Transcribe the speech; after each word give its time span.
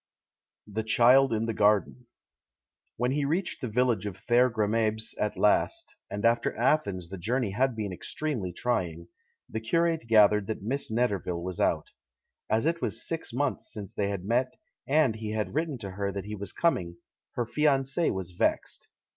THE 0.65 0.81
CHILD 0.81 1.31
IN 1.31 1.45
THE 1.45 1.53
GARDEN 1.53 2.07
When 2.97 3.11
he 3.11 3.23
reached 3.23 3.61
the 3.61 3.69
village 3.69 4.07
of 4.07 4.17
Thergrimabes 4.17 5.13
at 5.19 5.37
last— 5.37 5.95
and 6.09 6.25
after 6.25 6.57
Athens 6.57 7.09
the 7.09 7.19
journey 7.19 7.51
had 7.51 7.75
been 7.75 7.93
extremely 7.93 8.51
trying— 8.51 9.09
the 9.47 9.59
curate 9.59 10.07
gathered 10.07 10.47
that 10.47 10.63
Miss 10.63 10.89
Netterville 10.89 11.43
was 11.43 11.59
out. 11.59 11.91
As 12.49 12.65
it 12.65 12.81
was 12.81 13.07
six 13.07 13.31
months 13.31 13.71
since 13.71 13.93
they 13.93 14.09
had 14.09 14.25
met, 14.25 14.55
and 14.87 15.17
he 15.17 15.33
had 15.33 15.53
written 15.53 15.77
to 15.77 15.91
her 15.91 16.11
that 16.11 16.25
he 16.25 16.33
was 16.33 16.51
coming, 16.51 16.97
her 17.35 17.45
fiance 17.45 18.09
was 18.09 18.31
vexed. 18.31 18.87